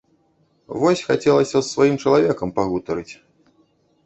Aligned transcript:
Вось 0.83 1.03
хацелася 1.09 1.55
з 1.57 1.61
сваім 1.73 1.95
чала 2.07 2.19
векам 2.25 2.49
пагутарыць. 2.57 3.07